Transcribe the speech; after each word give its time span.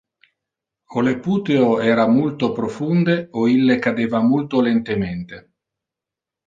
O 0.97 1.03
le 1.07 1.11
puteo 1.27 1.67
era 1.91 2.07
multo 2.15 2.51
profunde 2.61 3.19
o 3.43 3.47
ille 3.55 3.79
cadeva 3.87 4.27
multo 4.33 4.67
lentemente. 4.71 5.45